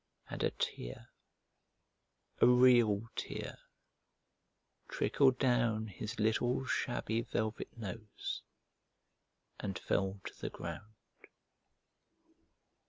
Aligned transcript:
And 0.31 0.41
a 0.41 0.49
tear, 0.49 1.09
a 2.41 2.47
real 2.47 3.07
tear, 3.15 3.59
trickled 4.89 5.37
down 5.37 5.85
his 5.85 6.19
little 6.19 6.65
shabby 6.65 7.21
velvet 7.21 7.77
nose 7.77 8.41
and 9.59 9.77
fell 9.77 10.19
to 10.25 10.41
the 10.41 10.49
ground. 10.49 10.95